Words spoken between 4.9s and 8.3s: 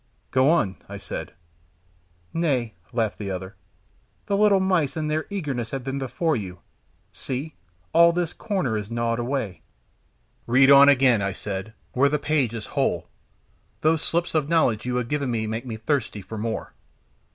in their eagerness have been before you see, all